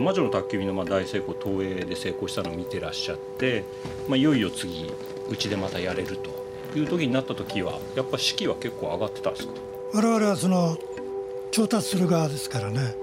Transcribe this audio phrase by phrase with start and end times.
[0.00, 3.64] と「魔女の宅急便」のまあ大成功東映で成功したのを見てらっしゃって、
[4.08, 4.90] まあ、いよいよ次
[5.28, 9.52] うちでまたやれるという時になった時はやっぱ士気は結構上がってたんですか？
[9.92, 10.76] 我々はその
[11.50, 12.94] 調達する側ですからね。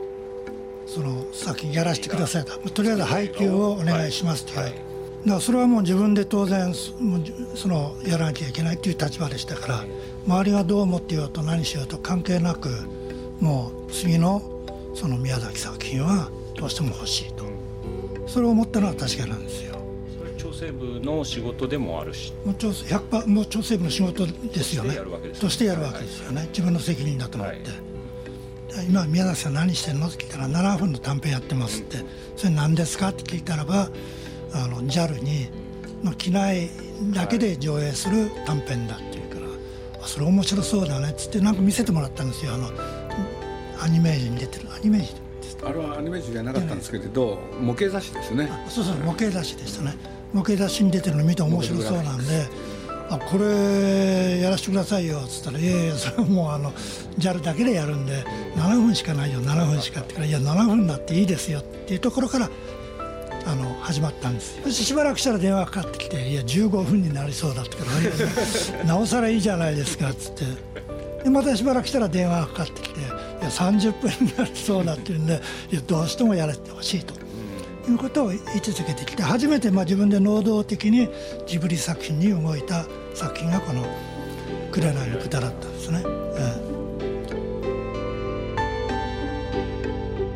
[0.85, 2.57] その先やらせてくださいと。
[2.69, 4.53] とりあえず配給をお願いしますと。
[4.53, 4.81] いう、はい、だか
[5.25, 9.85] らそれはもう自分で当然そのやらなきゃいけないっていう立場でしたから
[10.25, 12.69] 周りがどう思ってようと何しようと関係なく
[13.41, 14.41] もう次の
[14.95, 17.45] その宮崎作品はどうしても欲しいと、
[18.25, 19.77] それを思ったのは確かなんですよ。
[20.17, 22.33] それ調整部の仕事でもあるし。
[22.43, 24.97] もう調100もう調整部の仕事ですよね。
[25.39, 27.55] としてやるわけですよね、自分の責任だと思って。
[28.75, 28.85] はい。
[28.89, 30.07] 今宮崎さん何してんの？
[30.07, 31.97] って聞いたら7分の短編やってますって。
[32.35, 33.09] それ何ですか？
[33.09, 33.89] って聞いたらば
[34.53, 35.47] あの JAL に
[36.03, 36.69] の機内
[37.13, 39.39] だけで上映する短編だっていうか
[39.99, 42.53] らそれ面白そうだねっつってなんか見せてもらったんですよ。
[42.53, 42.69] あの
[43.79, 44.67] アニメージュに出てる。
[44.71, 45.13] アニメージ？
[45.13, 45.26] ュ
[45.63, 48.49] あれはアニメージュじゃなかったんですけれど模型雑誌ですね。
[48.69, 49.95] そうそう模型雑誌でしたね。
[50.33, 52.47] 模型雑誌に出てるの見て面白そうなんで
[53.09, 56.73] あこれやらせてくださいよっつったら「いやいや それはもうあの
[57.17, 58.25] JAL だけでやるんで
[58.55, 62.49] 7分しかないよ7分しか」ってから「いや7分だっていいですよ」っていうところから
[63.45, 64.63] あの始まったんですよ。
[64.65, 70.45] そしてしばらくしたら電話かかってきて「いや15分になりそうだ」ってから「なおさらいいじゃないですか」っつって。
[71.23, 72.99] でまたしばらくしたら電話がかかってきて
[73.39, 77.13] 「いや30分になりそうだ」っていうんで「いやどうしてもやらせてほしい」と。
[77.89, 81.07] いうことを言い続けてきて初めてまあ自分で能動的に
[81.45, 83.85] ジブリ作品に動いた作品がこの
[84.71, 86.03] 「紅の豚」だったんですね。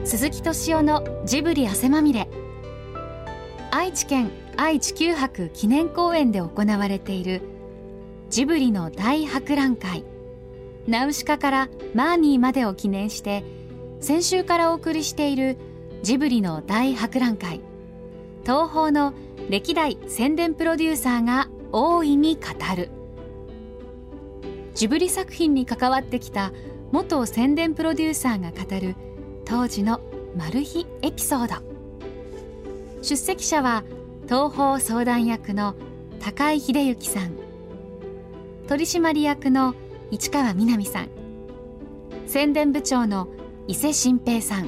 [0.06, 2.28] 鈴木敏夫のジブリ汗まみれ
[3.72, 7.42] 愛知県愛・地球博記念公園で行われている
[8.30, 10.04] ジブリの大博覧会
[10.88, 13.44] ナウシカからマーニーまでを記念して
[14.00, 15.58] 先週からお送りしている
[16.02, 17.62] 「ジブリの大博覧会。
[18.44, 19.14] 東宝の
[19.50, 22.42] 歴代宣伝プロデューサーが大いに語
[22.76, 22.90] る。
[24.74, 26.52] ジブリ作品に関わってきた
[26.92, 28.96] 元宣伝プロデューサーが語る
[29.46, 30.02] 当時の
[30.36, 31.62] マル秘エピソード。
[33.04, 33.84] 出席者は
[34.24, 35.76] 東宝相談役の
[36.20, 37.34] 高井秀幸さん。
[38.68, 39.76] 取締役の
[40.12, 41.10] 市川みなみさん。
[42.28, 43.30] 宣伝部長の
[43.68, 44.68] 伊勢新平さん。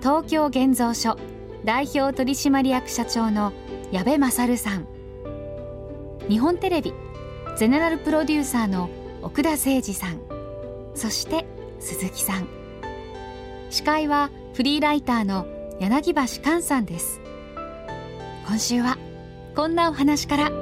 [0.00, 1.16] 東京現像所
[1.64, 3.52] 代表取締役社長の
[3.90, 4.86] 矢部勝さん。
[6.28, 6.92] 日本テレビ
[7.56, 8.90] ゼネラルプロデューサーの
[9.22, 10.20] 奥田誠二さん。
[10.94, 11.46] そして
[11.80, 12.48] 鈴木さん。
[13.70, 15.46] 司会はフリーライターの
[15.80, 17.20] 柳橋寛さんです。
[18.46, 18.98] 今週は
[19.56, 20.61] こんなお話から。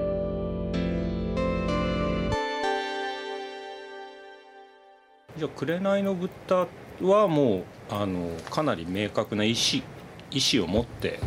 [5.40, 6.68] じゃあ「紅の豚」
[7.00, 9.82] はもうあのかなり明確な意思
[10.30, 11.18] 意思を持って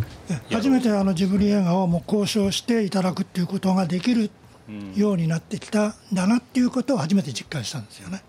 [0.51, 4.29] 初めてあのジブリ映画をもう交渉していただくっていうことができる
[4.95, 8.23] ようになってきたんだなっていうことを初めて実感したんですよね。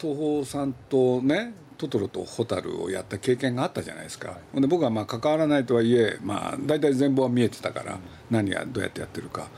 [0.00, 7.98] 東宝さんとねトトロとホタルをやった経験があったじゃないですか、で僕はまあ関わらないとはいえ、まあ、大体全貌は見えてたから
[8.30, 9.48] 何がどうやってやってるか。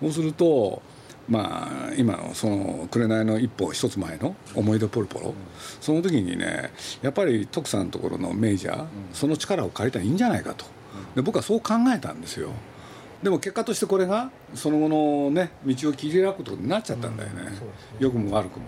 [0.00, 0.80] そうすると
[1.28, 5.34] まあ、今のその紅の一歩一つ前の「思い出ポロポロ」
[5.80, 6.70] その時にね
[7.02, 10.64] やっぱり徳さんのところのメジャーその力を借りたらいいんじゃないかと。
[11.14, 12.50] で僕はそう考えたんですよ。
[13.22, 17.50] でも結果としてこれがその後のね道を切り開くことになっちゃったんだよね,、
[17.98, 18.66] 良くも悪くも、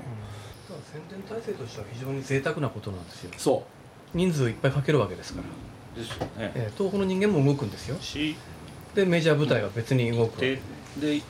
[0.90, 3.30] 宣伝体制としては非常に贅沢なことなんですよ。
[3.36, 3.64] そ
[4.14, 4.16] う。
[4.16, 5.46] 人数いっぱいかけるわけですから、
[6.02, 7.96] ですよね、えー、東北の人間も動くんですよ
[8.98, 10.58] でメジャー部隊は別に動く、で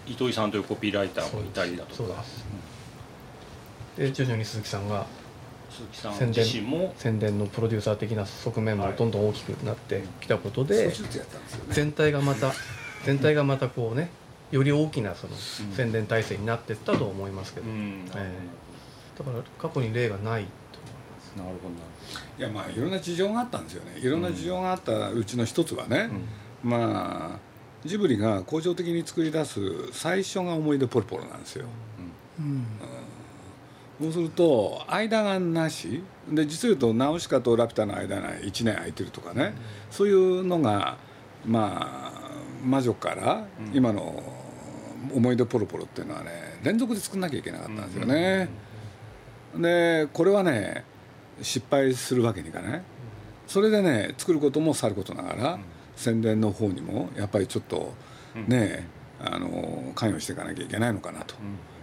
[0.06, 2.24] 糸井さんというコピーライターもいたりだとか。
[3.98, 5.04] で徐々に鈴木さんが
[5.68, 6.94] 鈴木さん自身も。
[6.96, 10.90] 宣伝のプロデューサー的な側面もどんどん大きくなってきたことで、
[11.68, 12.54] 全体がまた
[13.04, 14.08] 全体がまたこうね
[14.50, 15.36] より大きなその
[15.76, 20.78] 宣伝体制になっていったと思いますけど、えー、だから過去に例がないと。
[20.78, 21.74] 思いますなるほど。
[22.38, 24.00] いやまあいろんな事情があったんですよね。
[24.00, 26.08] いろんな事情があったうちの一つはね、
[26.64, 27.47] うん、まあ
[27.84, 29.60] ジブリが恒常的に作り出す
[29.92, 31.66] 最初が思い出ポロポロなんですよ。
[32.38, 32.66] うん、
[34.00, 36.02] そうすると間がなし。
[36.30, 39.52] で実を言うとナウシカとラピュタの間が1年空いてるとかね、うん、
[39.90, 40.98] そういうのが
[41.46, 42.30] まあ
[42.64, 44.22] 魔女から今の
[45.14, 48.48] 思い出ポロポロっていうのはね連続で作んなきゃいけなかったんですよね。
[49.56, 50.84] でこれはね
[51.40, 52.82] 失敗するわけにいかない。
[53.46, 55.58] それでね作ることもさることながら、
[55.98, 57.92] 宣伝の方にもやっぱりちょっと
[58.46, 58.86] ね、
[59.20, 61.34] あの関与していかなきゃいけないのかなと、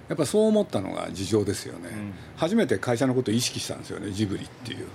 [0.07, 1.89] やっぱそう思ったのが事情ですよね、
[2.37, 4.87] 初めて会社のことを意識したんですよねジブリっていう、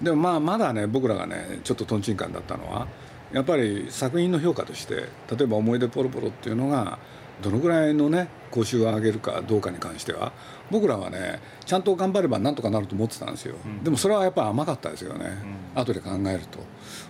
[0.00, 2.86] でもまあまだね僕らがねちょっととんちんかんだったのは
[3.32, 6.98] やっぱり作品の評価として例えば「思い出ポロポロ」っていうのが
[7.42, 10.32] どのぐらいのね講習を上げるかどうかに関しては
[10.70, 15.26] 僕らはねちゃんと頑張ればなんとかなると思ってたんですよ、うん、でもそれはやっぱ甘かったですよね、
[15.74, 16.58] うん、後で考えると。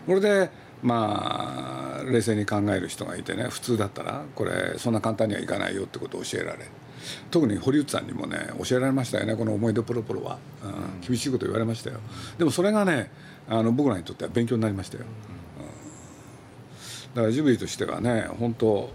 [0.06, 0.50] これで
[0.82, 6.66] まあ冷静に考える人がいてね普通だったらこれそんな簡単にはいかないよってことを教えられ。
[7.30, 11.96] 特に堀内さんにもね教えられましたよねこの「思い出ポロポロは」うん、厳しいこと言われましたよ。
[12.38, 13.10] でもそれがね
[13.48, 15.04] あの僕らにとっては勉強になりましたよ、
[17.14, 18.92] だからジブリとしてはね本当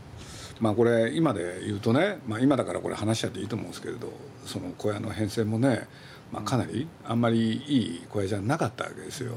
[0.59, 4.11] まあこれ今で言うとね、まあ、今だからこれ話しちゃっていいと思うんですけれど
[4.45, 5.87] その小屋の編成もね、
[6.31, 9.33] まあ、かなりあんまりいい小屋じゃなかったわけですよ。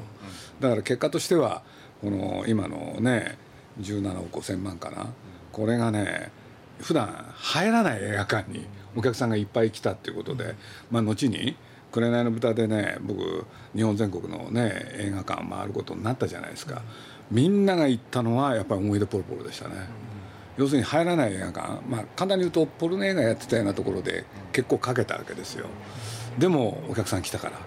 [0.60, 1.62] だから結果としては
[2.00, 3.36] この今のね
[3.80, 5.12] 17億5000万かな。
[5.52, 6.30] これがね
[6.80, 10.54] 普段入らない映画館にお客さんがいっぱい来たっていうことで、
[10.90, 11.56] まあ、後に
[11.90, 13.44] 「紅の豚」でね僕
[13.74, 16.82] 日本全国のね映画館回ることになったじゃないですか。
[17.30, 19.74] みんなが行ったのはやっぱり思い出ポロポロでしたね。
[20.58, 25.66] 要するに入らない映画館、まあ、簡単に言うとポルノ映画やってたようなところで結構かけたわけですよ。
[26.36, 27.58] でもお客さん来たから。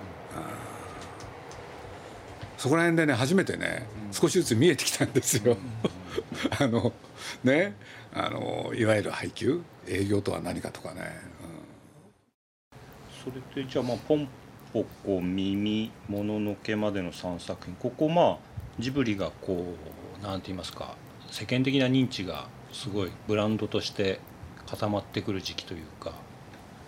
[2.57, 5.57] そこら辺でね初めてね少しずつ見えてきたんですよ。
[6.59, 6.93] あの
[7.43, 7.75] ね
[8.13, 9.61] あのいわゆる配給？
[9.87, 11.01] 営業とは何かとかね、
[13.25, 14.27] うん、それでじゃあまあポン
[14.73, 17.75] ポコ耳もののけまでの3作品。
[17.75, 18.37] ここまあ
[18.77, 19.73] ジブリがこ
[20.21, 20.95] うなんて言いますか
[21.31, 24.19] 世間的な認知がすごいブランドとして
[24.67, 26.11] 固まってくる時期というか、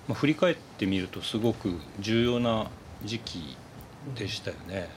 [0.08, 2.68] まあ、振り返ってみるとすごく重要な
[3.04, 3.58] 時期
[4.16, 4.90] でしたよね。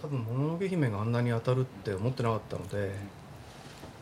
[0.00, 2.92] 多分「もののけ姫」があんなに当たるって思ってなかったので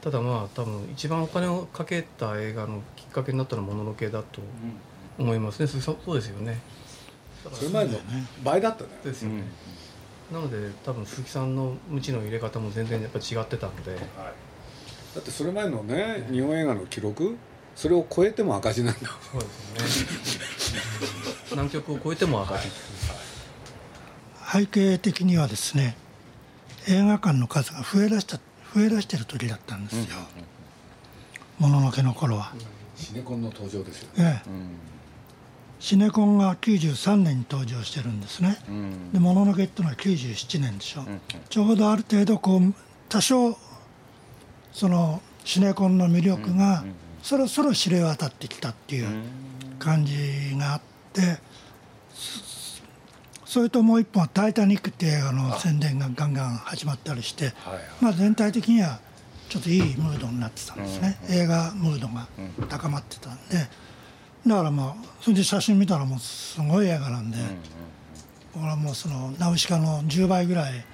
[0.01, 4.41] ただまあ多分一番お金をかけた映画のきっかけになったのは「もののけ」だと
[5.19, 6.59] 思いますね、そそうですよね。
[7.53, 7.99] それ前の
[8.43, 8.91] 倍だったね。
[9.05, 9.43] ですよね、
[10.31, 14.01] うん、なので多分鈴木さんの無知の入れ方も全然やっぱ違ってたので、はい
[15.15, 17.37] だってそれ前のね日本映画の記録
[17.75, 19.01] それを超えても赤字なんだ
[19.33, 20.81] そうですね。
[21.53, 22.69] 南極を超えても赤字、
[24.53, 25.97] 背景的にはですね
[26.89, 28.39] 映画館の数が増えだした
[28.75, 30.17] 増えだしてる時だったんですよ。
[31.59, 32.53] もの、のけの頃は、
[32.97, 34.51] シネコンの登場ですよね、ええ、
[35.79, 38.57] シネコンが93年に登場してるんですね、
[39.13, 41.05] でもののけっていうのは97年でしょ、う
[41.51, 42.75] ちょうどある程度こう
[43.09, 43.59] 多少
[44.73, 46.85] そのシネコンの魅力が
[47.23, 49.09] そろそろ知れ渡ってきたっていう
[49.79, 50.81] 感じがあっ
[51.13, 51.39] て
[53.45, 57.53] それともう一本「タイタニック」っていう映画の宣伝がガンガン始まったりして、
[58.01, 59.01] まあ、全体的には
[59.49, 62.29] ちょっといいムードになってたんですね、映画ムードが
[62.69, 63.69] 高まってたんで。
[64.47, 67.39] だからまあそれで写真見たらもうすごい映画なんで、
[68.57, 70.85] 俺はもうそのナウシカの10倍ぐらい、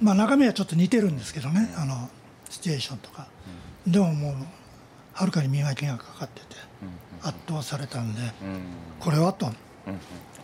[0.00, 2.10] まあ中身はちょっと似てるんですけどね、あの
[2.50, 3.26] シチュエーションとか、
[3.86, 4.34] でももう
[5.12, 6.46] はるかに磨きがかかってて
[7.22, 8.20] 圧倒されたんで、
[8.98, 9.50] これはと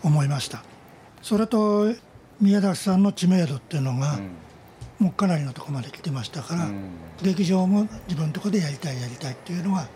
[0.03, 0.63] 思いました。
[1.23, 1.95] それと
[2.41, 4.19] 宮崎さんの知名度っていうのが、
[4.99, 6.69] もうかなりのとこまで来てましたから、
[7.23, 9.89] 劇場も自分のとこでやりたいやりたいっていうのが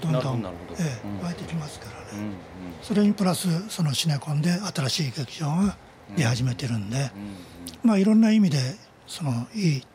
[0.00, 0.44] どんどん、
[0.78, 2.30] ええ、湧いてきますからね、
[2.82, 5.76] それにプラスそのシネコンで新しい劇場が
[6.16, 7.10] 出始めてるんで、
[7.82, 8.58] まあいろんな意味で
[9.06, 9.86] そのいい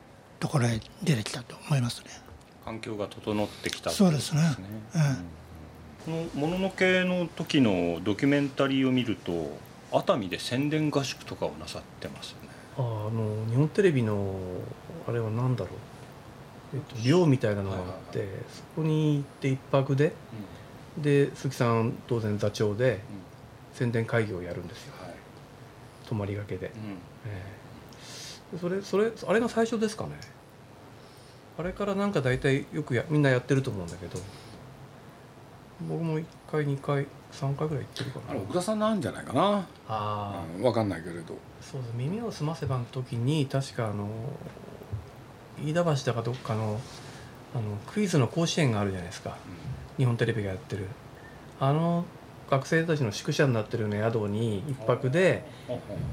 [0.44, 2.08] ところへ出てきたと思いますね。
[2.66, 4.42] 環境が整ってきた、そうですね、
[6.04, 9.58] この「もののけ」の時のドキュメンタリーを見ると
[9.94, 12.50] 熱海で宣伝合宿とかをなさってますよね。
[12.78, 14.36] ああの日本テレビの
[15.08, 15.70] あれは何だろ
[16.74, 20.12] う、えっと、寮みたいなのがあって、はいはいはい、そこに行って一泊で、
[20.98, 23.00] うん、で鈴木さん当然座長で、
[23.74, 25.14] 宣伝会議をやるんですよ、はい、
[26.06, 26.72] 泊まりがけで、うん、
[27.28, 27.64] えー
[28.60, 30.12] それそれあれが最初ですかね？
[31.58, 34.20] あれからなんか大体よくやみんなやってると思うんだけど。
[35.88, 38.32] 僕も1回2回3回ぐらい行ってるかな。
[38.32, 39.42] あれ奥田さんなんじゃないかな。
[39.42, 41.38] ああ、うん、分かんないけれど。
[41.62, 44.08] そうです耳を澄ませばの時に確かあの
[45.64, 46.80] 飯田橋だかどっかの
[47.56, 49.38] あのクイズの甲子園があるじゃないですか、
[49.98, 50.88] うん、日本テレビがやってる。
[51.60, 52.06] あの
[52.58, 55.44] 学生たちの宿舎になってるような宿に一泊で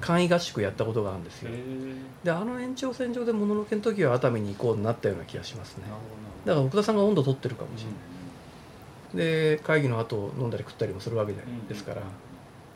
[0.00, 1.50] 簡易合宿やったことがあるんですよ。
[2.24, 5.84] であの延長線上でもののけの時は熱海に行こうになったような気がしますね。
[6.44, 7.84] だから奥田さんが温度取ってるかもし
[9.14, 12.02] れない、で会議の後飲んだり食ったりもするわけじゃないですから。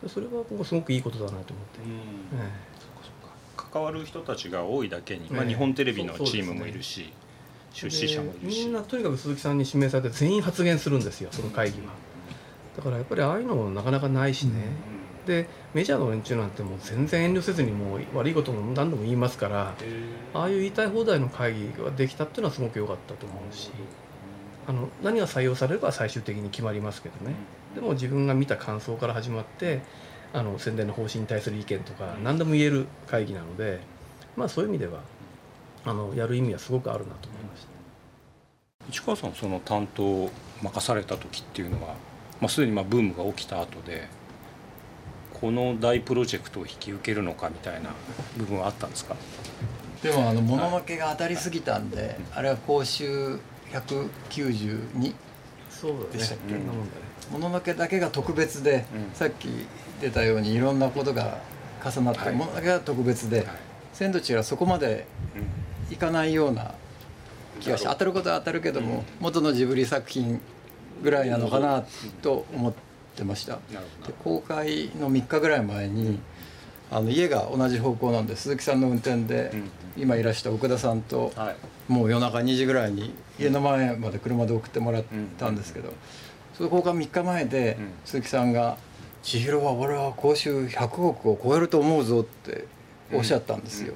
[0.07, 1.55] それは僕すごくいいことだなと思って、
[3.57, 7.11] 関わる人たちが多いだけに、まあ、日本テレビのチームもいるし、
[7.73, 8.65] 出資者もいるし。
[8.65, 11.95] みんなとにかく鈴木さんに指名されて全員発言するんですよその会議は。
[12.77, 14.53] だからやっぱりああいうのもなかなかないしね、
[15.27, 19.75] でメジャーの連中なんてもう全然遠慮せずにもう悪いことも何度も言いますから
[20.35, 23.71] ああいう言いたい放題の会議ができたっていうのはすごく良かったと思うし
[24.67, 27.35] あの何が採用されれば最終的に決まりますけどね。
[27.75, 29.83] でも自分が見た感想から始まって
[30.33, 33.81] あの宣伝の方針に対する意見とか何でも言える会議なので、
[34.37, 35.01] まあ、そういう意味では
[35.85, 37.69] あのやる意味はすごくあるなと思いました。
[38.91, 40.31] 市川さんその担当を
[40.63, 41.95] 任された時っていうのは、
[42.45, 44.07] まあ、すでにまあブームが起きた後で
[45.33, 47.89] この大プロジェクトを引き受けるのかみたいな
[48.37, 49.17] 部分はあったんですか？
[50.03, 53.41] でもあの物のけが当たりすぎたんで、はい、あれは講習
[53.73, 55.15] 192
[55.71, 56.55] そうでしたっけ、
[57.33, 59.49] もののけだけが特別で、うん、さっき
[60.03, 61.39] 出たようにいろんなことが
[61.83, 63.47] 重なって、もののけが特別で、はい、
[63.95, 65.07] 千と千尋はそこまで
[65.91, 66.75] いかないような
[67.61, 70.43] 気がして当たることは当たるけども、元のジブリ作品
[71.05, 71.85] ぐらいなのかな
[72.23, 72.73] と思っ
[73.15, 73.59] てました。
[74.07, 76.19] で公開の3日ぐらい前に
[76.91, 79.53] あの家が同じ方向なんで鈴木さんの運転で
[79.97, 81.33] 今いらした奥田さんと
[81.89, 85.05] もう夜中2時ぐらいに家の前まで車で送ってもらっ
[85.39, 85.93] たんですけど
[86.57, 88.79] その公開3日前で鈴木さんが
[89.23, 92.67] 「千尋は俺は講習100億を超えると思うぞ」って
[93.13, 93.95] おっしゃったんですよ。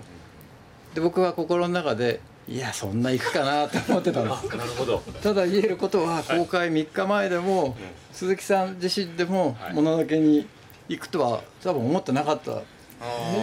[0.95, 5.03] で僕は心の中でいやそんな行くかなと思ってたんですなるほど。
[5.23, 7.77] ただ言えることは公開3日前でも、
[8.13, 10.47] 鈴木さん自身でももののけに
[10.89, 12.63] 行くとは多分思ってなかった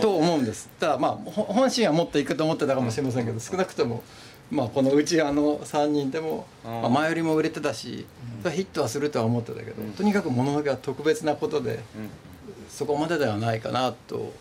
[0.02, 0.70] と思うんです。
[0.80, 4.04] ただまあ本心はもっと行くと思ってたかもしれませんけど少なくとも
[4.50, 8.08] まあこのうちあの3人でも、まあ、前よりも売れてたし、
[8.44, 11.80] ヒットはするとは思ってたけど、とにかくもののけは特別なことで、
[12.70, 14.34] そこまでではないかなと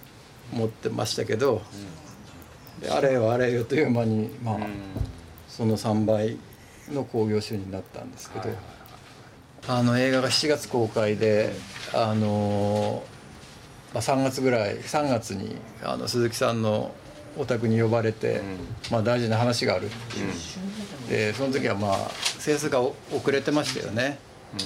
[0.52, 1.62] 思ってましたけど、
[2.90, 4.58] あれよあれよという間にまあ
[5.48, 6.36] その3倍
[6.92, 8.48] の興行収入になったんですけど、
[9.68, 11.52] あの映画が7月公開で
[11.94, 13.02] あの、
[13.94, 16.94] まあ、3月ぐらい3月にあの鈴木さんの
[17.38, 18.42] お宅に呼ばれて、
[18.90, 21.96] まあ、大事な話があるっていう、でその時はまあ
[22.38, 24.18] 制作が遅れてましたよね、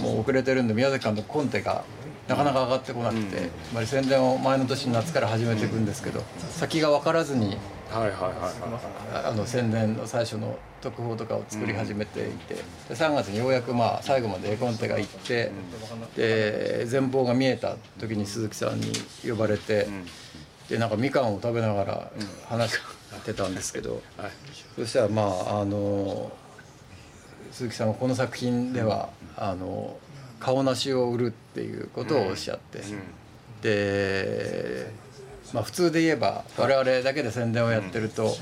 [0.02, 1.84] もう遅れてるんで宮崎監督コンテが
[2.28, 7.56] なかなか上がってこなくて、つまり宣伝を前の年の夏から始めていくんですけど、先が分からずに
[7.90, 15.50] はいはいはいあの宣伝の最初の特報とかを作り始めていて、で3月にようやくまあ最後まで絵コンテが行って、
[16.14, 18.92] で前方が見えた時に鈴木さんに
[19.26, 19.88] 呼ばれて、
[20.68, 22.10] でなんかみかんを食べながら
[22.46, 22.78] 話し
[23.24, 24.02] てたんですけど、
[24.76, 26.30] そしたらまああの
[27.52, 29.96] 鈴木さんはこの作品ではあの
[30.40, 32.82] 顔なしを売るっていうことをおっしゃって、
[33.62, 34.90] で、
[35.52, 38.34] まあ、普通で言えば我々だけで宣伝をやってると、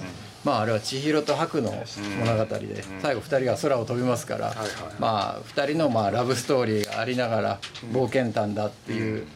[0.44, 1.72] まああれは千尋と白の
[2.20, 4.54] 物語で最後2人が空を飛びますから、
[4.98, 7.58] まあ2人のまあラブストーリーがありながら
[7.92, 9.26] 冒険探だっていう。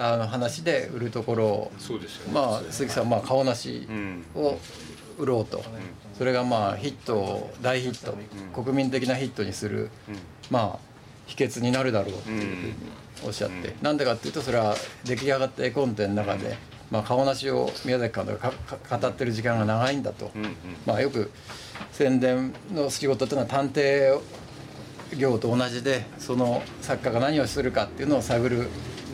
[0.00, 1.72] あの話で売るところを、
[2.32, 3.88] まあ鈴木さんまあ顔なし
[4.32, 4.56] を
[5.18, 5.60] 売ろうと、
[6.16, 8.16] それがまあヒット大ヒット、
[8.62, 9.90] 国民的なヒットにする、
[10.50, 10.87] まあ
[11.28, 12.74] 秘訣になるだろうっていうふうに
[13.24, 16.56] おっしゃって、なんでかっていうとそれは出来上がった絵コンテの中で、
[16.90, 20.30] まあ、顔なしを宮崎監督が語ってる時間が長いんだと、
[20.86, 21.30] まあ、よく
[21.92, 24.20] 宣伝の仕事っていうのは探偵
[25.16, 28.68] 業と同じでその作家が何をするかっていうのを探る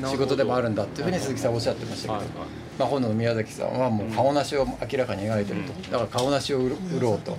[0.05, 2.31] 仕事でもあるんだっていうふうに鈴木さんおっしゃってましたけど、
[2.79, 5.73] まあ、今度の宮崎さんはもう顔なしを明らかに描いてると。
[5.91, 7.37] だから顔なしを売ろうと。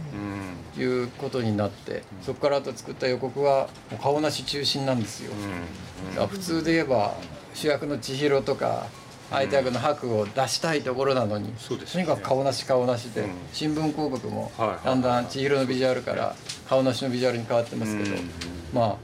[0.77, 3.70] いうことになってそこからあと作った予告は
[4.01, 5.32] 顔なし中心なんですよ。
[6.27, 7.15] 普通で言えば
[7.54, 8.88] 主役の千尋とか
[9.32, 11.54] 相手役の白を出したいところなのに、
[11.92, 14.51] とにかく顔なし顔なしで、新聞広告も
[14.84, 16.36] だんだん千尋のビジュアルから
[16.68, 18.18] 顔なしのビジュアルに変わってますけど、
[18.74, 18.98] まあ、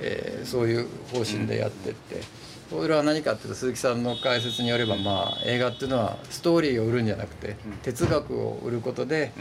[0.00, 2.22] えー、そういう方針でやってって。
[2.70, 9.32] それは何かっていうと鈴木さんの解説によれば、まあ、映画っていうのはストーリーを売るんじゃなくて、哲学を売ることで、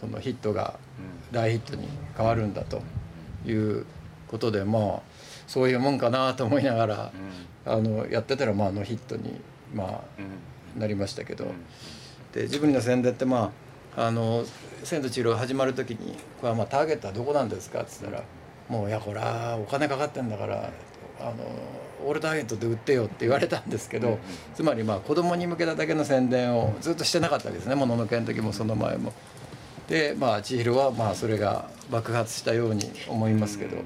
[0.00, 0.78] そのヒットが
[1.30, 2.80] 大ヒットに変わるんだと
[3.46, 3.84] いう
[4.26, 5.00] ことでまあ
[5.46, 7.12] そういうもんかなと思いながら、
[7.66, 9.38] あのやってたらまあノーヒットに、
[9.74, 11.52] まあなりましたけど、
[12.32, 13.52] でジブリの宣伝ってま
[13.96, 14.46] あ「あの
[14.82, 18.22] 千と千尋」始まる時に「これはまあターゲットはどこなんですか?」っつったら
[18.68, 20.70] 「もういやこれはお金かかってんだから
[21.20, 21.32] あの
[22.04, 24.18] オールターゲットで売ってよって言われたんですけど、
[24.54, 29.12] つまりまあ子供に向けただけの宣伝をずっとしてなかったわけですねもののけの時もその前も。
[29.88, 33.76] でまあ千尋はまあそれが爆発したように思いますけど。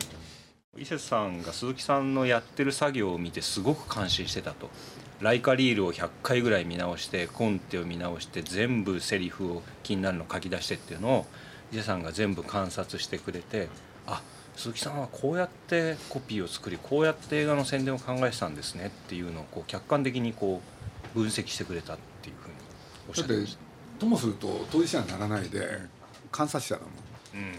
[0.79, 4.69] 伊勢さんが鈴木さんのやってる作業を見てすごく感心してたと
[5.21, 11.27] ライカリールを100回ぐらい見直してコンテを見直して全部セリフを気になるの書き出してっていうのを
[11.73, 13.69] 伊勢さんが全部観察してくれて
[14.07, 14.21] あ
[14.57, 20.63] 鈴木さんはこうやってコピーを作りこうやって映画の宣伝を考えてたんですねっていうのをこう客観的にこ
[21.15, 22.55] う分析してくれたっていうふうに
[23.11, 24.01] おっしゃってました。
[24.01, 25.61] ともすると当事者にならないで
[26.31, 26.91] 観察者だもん、
[27.43, 27.53] うん、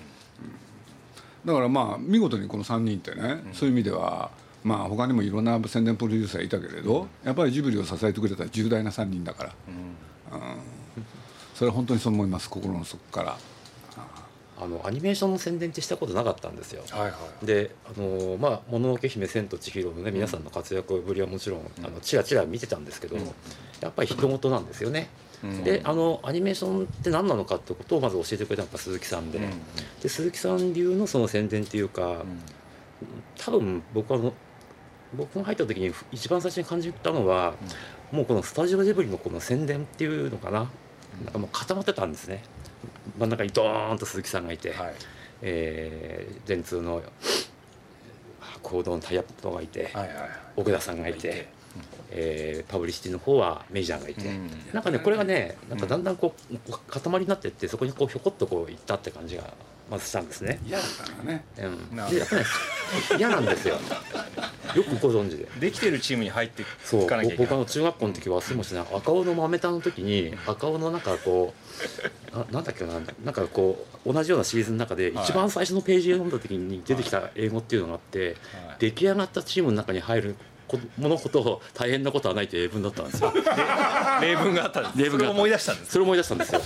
[1.46, 4.30] だからまあ見事にこの3人ってね、うん、そういう意味では
[4.64, 9.96] まあ他にもいろんな宣伝プロデューサーいたけれど、やっぱりジブリを支えてくれた重大な3人だから、うん、
[11.56, 13.38] それは本当にそう思います心の底から。
[14.60, 16.84] あのアニメーションの宣伝ってしたことなかったんですよ。
[16.90, 23.26] はいはい、であのまあ「もののけ姫千と千尋」のね皆さんの活躍ぶりはもちろん、うん、あのちらちら見てたんですけど、うん、
[23.82, 25.10] やっぱり人事なんですよね。
[25.44, 29.40] うん、であのアニメーションって何なのかってことをまず教えてくれたのが鈴木さんで,、
[30.02, 32.24] で鈴木さん流のその宣伝っていうか、
[33.38, 34.32] 多分僕は
[35.16, 37.54] 僕が入った時に一番最初に感じたのは、
[38.12, 40.70] もうこのスタジオジブリのこの宣伝っていうのかな,、
[41.24, 42.44] なんかもう固まってたんですね。
[43.18, 44.94] 真ん中にドーンと鈴木さんがいて、はい、
[45.42, 47.02] えー、電通の
[48.62, 50.16] 行動のタイアップがいて、はいはい、
[50.56, 51.56] 奥田さんがいて。
[52.10, 56.58] えー、パブリシティの方はメジャーがいて、うん、なんかねこれがねなんかだんだんこう
[56.88, 59.44] 塊になってってそこにこうひょこっとこういったって感じが
[59.90, 60.60] まずしたんですね。
[60.68, 62.18] 嫌だったね、うん、で？
[62.18, 62.48] やっぱり、ね、
[63.18, 63.76] 嫌なんですよ。
[64.76, 65.48] よくご存知で。
[65.60, 67.02] できてるチームに入ってそう。
[67.02, 67.22] 僕あ
[67.56, 71.54] の中学校の時忘れもしない赤尾の豆炭の時に赤尾のなんかこ
[72.34, 78.36] うななんだっけななんかこう同じようなシーズンの中で一番最初のページを読んだ時に出てきた英語っていうのがあって、
[78.80, 80.36] 出来上がったチームの中に入る
[80.98, 83.34] ものほど大変なことはないという英文だったんですよ。
[84.22, 85.04] 例文があったんです。
[85.04, 86.62] 例文が思い出したんですそれ思い出したんですよ。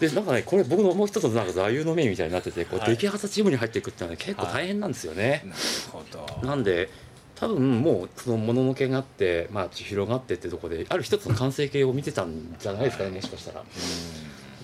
[0.00, 5.60] でなんかねこれ僕のもう一つのなんか座右の銘みたいになっててこう、出来上がったチームに入っていくってのは、ね、結構大変なんですよね、はい、なる
[5.92, 6.04] ほ
[6.42, 6.46] ど。
[6.46, 6.88] なんで
[7.36, 13.64] 多分もうそのもののけがあって、まあ、千尋があってってとこである一つの完成形を見てたんじゃないですかねもしかしたら。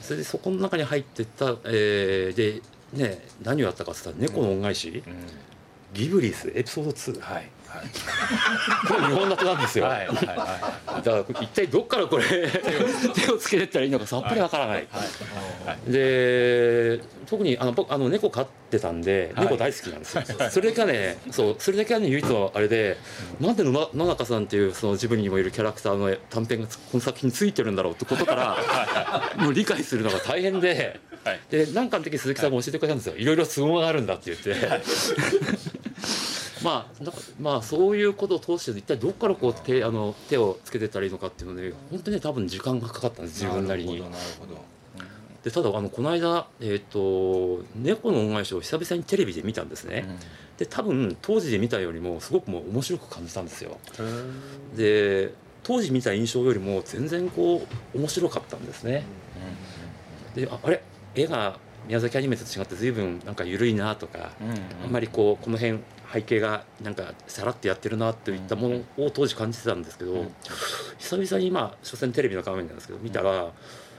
[0.00, 5.14] それでそこの中に入ってった、えー、でね何をやったかって言ったら猫の恩返し、うん、
[5.94, 7.20] ギブリスエピソード2。
[7.20, 7.50] はい
[8.86, 12.24] これ日本立てなんですよ、はいはいはい、だから一体どっからこれ
[13.14, 14.86] 手をつけてったらいいのかさっぱりわからない、
[15.86, 22.96] で特にあの僕あの猫飼ってたんで猫大好きなんですよ、それだけはねそうそれだけはね唯一のあれで、
[23.40, 31.00] なんで野野中さんっていうそのジブリにもいるキャラクターの短編がこの作品についてるんだろうってことからもう理解するのが大変で。
[31.50, 34.56] で何かの時鈴木さんも教えてくれたんですよ、いろいろ都合があるんだって言って、
[36.62, 44.02] まあ、だまあそういうことを通して一体どこからこう手あの手をつけてったらいいのかっていうので本当に、ね、多分時間がかかったんです自分なりに。
[45.42, 50.18] でただあのこの間、えーと、猫の恩返しを久々にテレビで見たんですね、うん、
[50.58, 53.78] で多分当時で見たよりもすごくもう面白く感じたんですよ。
[54.76, 59.04] で当時見た印象よりも全然こう面白かったんですね、
[60.34, 60.82] でああれ？
[61.14, 65.80] 絵が宮崎アニメと違って随分なんか緩いなとか、うんうん、あんまりこうこの辺
[66.12, 70.34] 背景がなんかさらってやってるなといったものを当時感じてたんですけど、うん、
[70.98, 73.52] 久々にまあ所詮テレビの画面なんですけど見たら、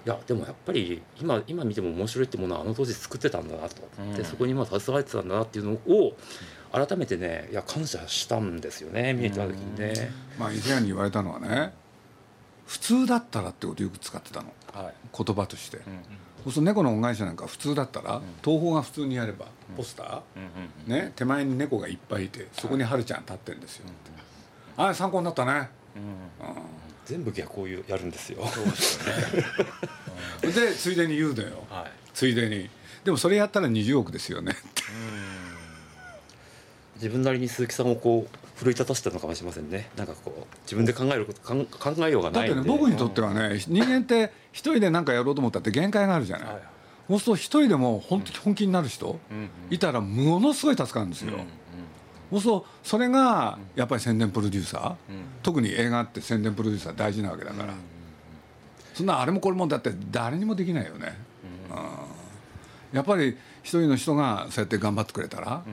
[0.06, 6.14] いやでもやっぱり今今見ても面白いってものはあの当時作ってたんだなと、うん、でそこに今携わってたんだなっていうのを
[6.72, 10.12] 改めてねいや感謝したんですよね見えた時にね。
[10.40, 11.74] まあ以前に言われたのはね
[12.66, 15.78] 普通だったらってことよく使ってたの、はい、言葉として。
[15.78, 15.84] うん
[16.44, 19.46] そうすると猫の恩返しなんか普通だったら、東宝が普通にやれば
[19.78, 23.86] ポスター、ね、手前に猫がいっぱいいてそこに春ちゃん立ってるんですよ、
[24.78, 25.70] ああ参考になったね、
[27.06, 28.44] 全部逆をやるんですよ。
[30.42, 32.70] で ついでに言うのよ、はい、ついでに。
[33.04, 34.56] でもそれやったら20億ですよね
[37.02, 39.90] 自分なりに鈴木さんをこう奮い立たせたのかもしれませんね。
[39.98, 46.62] なんかこう自分で考えること考えようがないだってね僕にとってはね人間って一人で何かやろうと思ったって限界があるじゃない、はい、
[47.08, 49.20] そうすると一人でも本気本気になる人、
[49.72, 51.32] いたらものすごい助かるんですよ、
[52.30, 54.96] そうするとそれがやっぱり宣伝プロデューサー、
[55.42, 57.74] 特に映画って宣伝プロデューサー大事なわけだから、
[58.94, 61.18] そんなあれもこれもだって誰にもできないよね、
[62.92, 65.64] うん、やっぱり一人の人がそうやって頑張ってくれたら、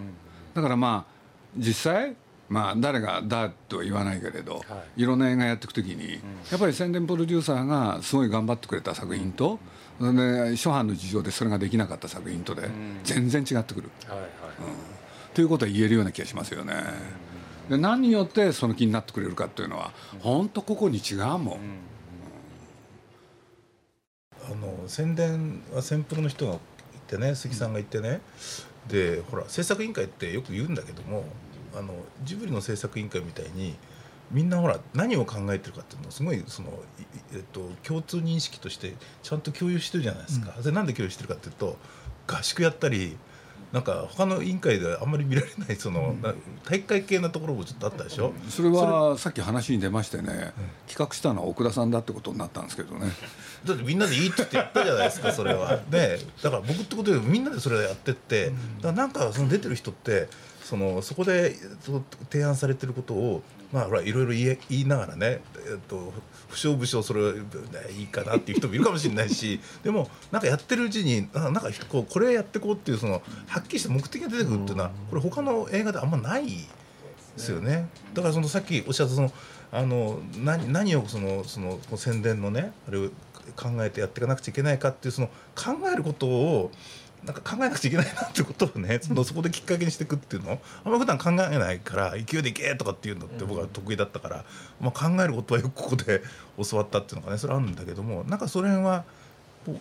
[0.55, 1.18] だからまあ
[1.59, 2.17] 実際
[2.49, 6.15] まあ、誰がだとは言わないけれど、はい、いろんな映画やっていくときに、
[6.51, 9.59] やっぱり宣伝プロデューサーがすごい頑張ってくれた作品と、
[10.01, 12.71] うん、で初版の事情でそれができなかった作品とで
[13.05, 14.29] 全然違ってくる、はいはい。
[14.29, 14.31] うん、
[15.35, 16.75] ということは言えるような気がしますよね。
[17.69, 21.37] で何によってその気になってくれるかっていうのは本当ここに違うもん。
[21.37, 21.51] うん、
[24.47, 26.61] あの宣伝は先プロの人が言っ
[27.07, 28.23] てね杉さんが言ってね、
[28.89, 31.27] でほら制作委員会ってよく言うんだけども
[31.77, 33.77] あのジブリの制作委員会みたいに
[34.31, 36.69] みんなほら何を考えてるかっていうのをすごいその、
[37.33, 40.55] えっと、共通認識としてちゃんと共有してるじゃないですか。
[40.57, 41.79] うん、でなんで共有してるかっていうと
[42.27, 43.17] 合宿やったり
[43.73, 46.17] なんか他の委員会ではあんまり見られないその、
[46.65, 50.55] 大会系なところもちょっとあったでしょ、それはさっき話に出ましてね、
[50.87, 53.09] 企画したのは奥田さんだってことになったんですけどね。
[53.67, 55.81] だってみんなでいいって言ってやったじゃないですかそれは。
[55.91, 60.29] でだから僕ってことでみんなでそれやってってだからなんかその出てる人って
[60.69, 61.55] そのそこで
[62.31, 66.13] 提案されてることをまあほらいろいろ言い言いながらね、えっと、
[66.49, 67.23] 不詳不詳それ
[67.99, 76.67] いいかなっていう人もいるかもしれないし でもなんかやってるうちになんかこうこれやってこうっていうそのはっきりした目的が出てくるっていうのはこれ他の映画であんまないで
[77.39, 77.89] すよね。
[78.13, 79.33] だからそのさっきおっしゃったその
[79.73, 83.09] あの何何をそのその宣伝のねあれを
[83.57, 86.71] 考えてやっていかなくちゃいけないかっていうその考えることを
[87.25, 90.61] なんか考えなくちゃいけないなってことをね そのそこできっかけにしていくっていうの？
[90.85, 94.45] あんま普段考えないから勢いでいけとかっていうのって僕は得意だったから、
[94.81, 96.23] まあ、考えることはよくここで
[96.63, 99.05] 教わったっていうのがねそれあるんだけどもなんかそれは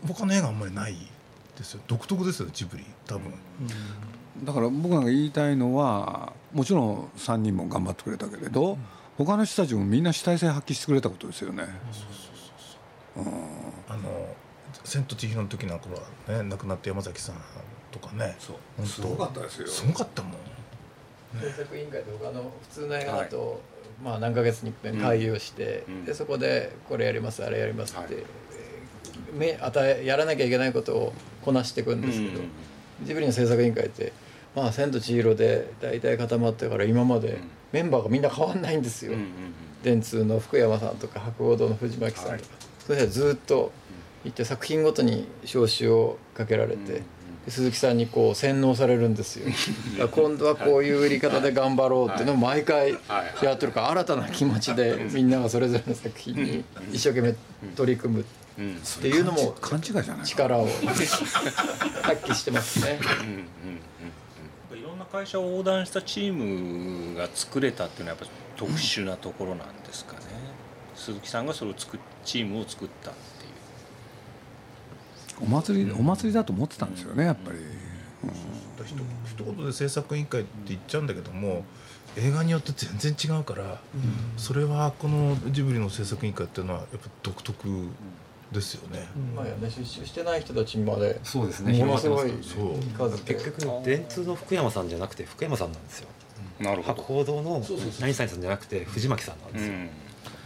[0.08, 0.98] 他の映画あんまりない
[1.58, 1.82] ですよ。
[1.88, 2.86] 独特ですよジブリ。
[3.06, 3.34] 多分。
[4.44, 8.78] だから僕が言いたいのはもちろん3人も頑張ってくれたけれど、うん、
[9.18, 11.64] 他の人たちもみんな主体性発揮してくれたことですよね。
[13.90, 14.36] あの
[14.84, 15.88] 千と千尋の時なんか
[16.28, 17.36] はね亡くなって山崎さん
[17.92, 18.36] とかね。
[18.40, 18.86] そう。
[18.86, 19.68] すごかったですよ。
[19.68, 20.32] すごかったもん。
[21.42, 23.58] 制作委員会で他の普通の映画だと、はい、
[24.04, 28.24] まあ何ヶ月に一遍会議をして、うん、でそこでこれやりますあれやりますって、はい、
[29.34, 34.14] め与えやらなきゃいけないことをこなしていくんですけど、うん、ジブリの制作委員会って
[34.56, 37.40] まあ「千と千尋」で大体固まってから今まで
[37.72, 39.14] メンバーがみんな変わんないんですよ。
[39.84, 42.44] 電通の福山さんとか博報堂の藤巻さんとか、はい、
[42.80, 43.72] それでずっと
[44.28, 47.02] 行って作品ごとに表紙をかけられて、
[47.48, 49.50] 鈴木さんにこう洗脳されるんですよ。
[50.12, 52.98] 今度はこういう売り方で頑張ろうっていうのを毎回
[53.42, 57.36] やってるから新たな気持ちでみんながそれぞれの作品に一生懸命
[57.76, 58.26] 取り組むっ
[59.02, 59.56] ていうのも
[60.26, 60.68] 力を
[62.04, 63.00] 発揮してますね。
[64.74, 70.20] いろんな会社を横断したチームが作れたっていうのはやっぱ特殊なところなんですかね。
[70.98, 73.12] 鈴木さんがそれを作チームを作った
[75.42, 77.66] お祭りお祭りだと思ってたんですよねやっぱり、うん、
[79.26, 81.64] 一言で制作委員会って言っちゃうんだけども
[82.16, 83.80] 映画によって全然違うから、
[84.38, 87.68] それはこのジブリの制作委員会っていうのはやっぱ独特
[88.52, 89.08] ですよね。
[89.36, 91.78] まあね出資してない人たちまでそうですね。
[91.78, 92.32] ものすごい
[92.98, 96.08] 数結局電通の福山さんじゃなくて福山さんなんですよ。
[96.60, 96.96] なるほど。
[96.96, 97.64] 博報堂の
[98.00, 99.74] 何さんさんじゃなくて藤巻さんなんですよ。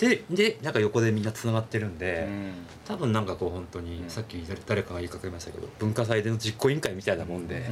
[0.02, 2.54] ででなんか横でみんなつながってるんで、うん、
[2.86, 4.36] 多分なんかこう本当に、さっき
[4.66, 7.70] 誰かが言いかけましたけど文化祭での実行委員会みたいなもんで、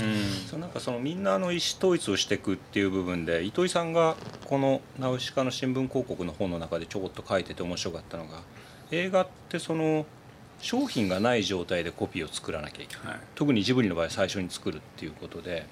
[0.53, 4.15] うん、なんかそのみんなの意思統一をしていくっていう部分で糸井さんが
[4.45, 8.41] この「ナウシカ」の新聞広告の本の中でちょこっと書いてて面白かったのが
[8.91, 10.05] 映画ってその
[10.61, 15.65] 商品がない状態でコピーを作らなきゃいけない、はい、特にジブリの場合最初に作るっていうことで。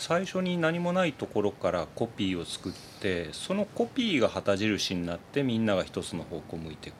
[0.00, 6.94] 最初に何もないところからコピーを作ってそのコピーが旗印になってみんなが一つの方向を向いていく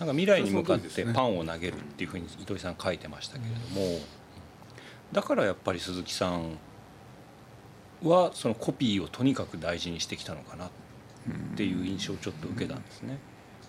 [0.00, 4.00] なんか未来に向かってパンを投げるっていうふうに糸井さん書いてましたけれども
[5.12, 6.58] だからやっぱり鈴木さん
[8.02, 10.70] はそのコピーをとにかく大事にしてきたのかなっ
[11.54, 13.18] ていう印象をちょっと受けたんですね。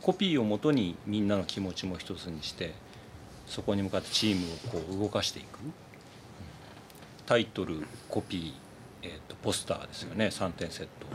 [0.02, 2.74] コピーをもとにみんなの気持ちも一つにして
[3.46, 5.60] そこに向かってチームをこう動かしていく。
[7.26, 8.54] タイトルコピー、
[9.04, 11.08] えーと、ポスターですよね3点セット。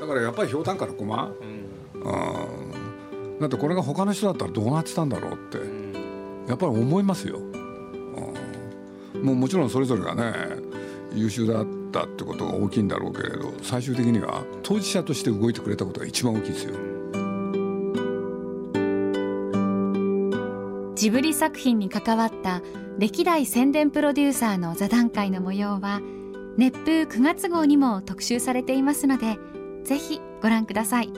[0.00, 1.32] だからやっぱりひょうたんから駒、うん、
[3.38, 10.32] だってこれが他の人だったらどうなってたんだろうって、うん、やっぱり思いますよ、うん、もうもちろんそれぞれがね
[11.12, 16.74] 優秀だったってことが大きいんだろうけれど最終的には当事者として動いてくれたことが一番大きいですよ。
[20.94, 22.60] ジブリ作品に関わった
[23.00, 26.02] 歴代宣伝プロデューサーの座談会の模様は
[26.58, 29.38] 熱風9月号にも特集されていますので
[29.84, 31.10] ぜひご覧ください。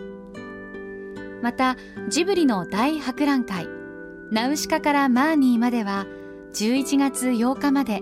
[1.43, 1.77] また
[2.09, 3.67] ジブリの大博覧会
[4.31, 6.07] ナウシカからマーニーまでは
[6.55, 7.99] 11月8日まで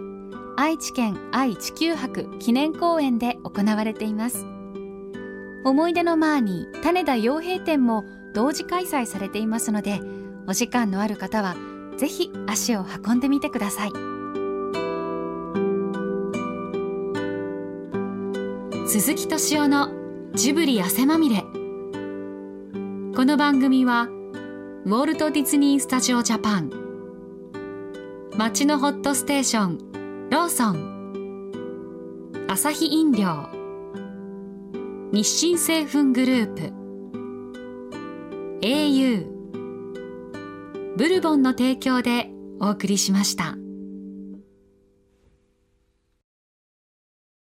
[0.58, 4.44] 愛知県愛・地球博記念公園で行われています。
[5.64, 10.00] 思い出のマーニー種田洋平展も同時開催されていますので
[10.46, 11.56] お時間のある方は
[11.96, 13.92] ぜひ足を運んでみてください。
[18.86, 19.88] 鈴木敏夫の
[20.34, 21.44] ジブリ汗まみれ。
[23.14, 24.08] この番組は
[24.84, 26.70] ウォルト・ディズニー・スタジオ・ジャパン。
[28.36, 29.78] 街のホットステーション
[30.30, 32.46] ローソン。
[32.48, 33.48] アサヒ飲料。
[35.12, 36.72] 日清製粉グループ。
[38.62, 39.29] au
[41.00, 42.28] ブルボンの提供で
[42.60, 43.56] お送りしました。